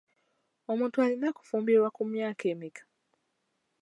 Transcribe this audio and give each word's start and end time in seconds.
Omuntu 0.71 0.97
alina 1.03 1.27
kufumbirwa 1.37 1.89
ku 1.95 2.01
myaka 2.11 2.43
emeka? 2.53 2.83